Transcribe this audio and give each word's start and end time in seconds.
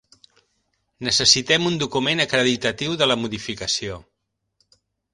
Necessitem 1.07 1.69
un 1.71 1.77
document 1.85 2.25
acreditatiu 2.27 2.99
de 3.03 3.11
la 3.13 3.21
modificació. 3.27 4.03